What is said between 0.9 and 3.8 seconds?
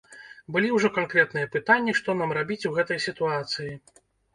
канкрэтныя пытанні, што нам рабіць у гэтай сітуацыі.